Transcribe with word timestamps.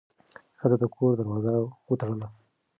ښځه 0.59 0.77
د 0.81 0.83
کور 0.95 1.11
دروازه 1.19 1.53
وتړله. 1.89 2.27